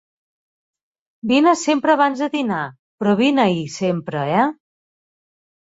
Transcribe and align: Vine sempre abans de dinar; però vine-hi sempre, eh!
Vine 1.31 1.53
sempre 1.65 1.93
abans 1.97 2.25
de 2.25 2.31
dinar; 2.37 2.63
però 3.03 3.15
vine-hi 3.23 3.63
sempre, 3.77 4.27
eh! 4.41 4.51